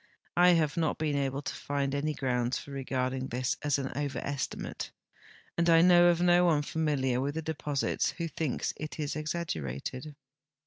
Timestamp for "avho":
8.15-8.31